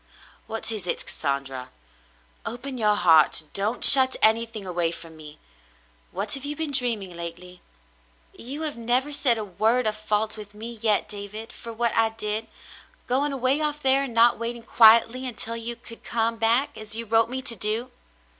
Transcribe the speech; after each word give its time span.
"What 0.47 0.71
is 0.71 0.87
it, 0.87 1.05
Cassandra? 1.05 1.69
Open 2.43 2.79
your 2.79 2.95
heart. 2.95 3.43
Don't 3.53 3.83
shut 3.85 4.15
anything 4.23 4.65
away 4.65 4.89
from 4.91 5.15
me. 5.15 5.37
What 6.11 6.33
have 6.33 6.43
you 6.43 6.55
been 6.55 6.71
dreaming 6.71 7.15
lately 7.15 7.61
.f^" 8.35 8.39
"You 8.43 8.63
have 8.63 8.75
never 8.75 9.11
said 9.13 9.37
a 9.37 9.45
word 9.45 9.85
of 9.85 9.95
fault 9.95 10.37
with 10.37 10.55
me 10.55 10.79
yet, 10.81 11.07
David— 11.07 11.53
for 11.53 11.71
what 11.71 11.95
I 11.95 12.09
did, 12.09 12.47
going 13.05 13.31
away 13.31 13.61
off 13.61 13.83
there 13.83 14.01
and 14.05 14.13
not 14.15 14.39
waiting 14.39 14.63
quietly 14.63 15.27
until 15.27 15.55
you 15.55 15.75
could 15.75 16.03
come 16.03 16.37
back, 16.37 16.75
as 16.75 16.95
you 16.95 17.05
wrote 17.05 17.29
me 17.29 17.43
to 17.43 17.55
do." 17.55 17.91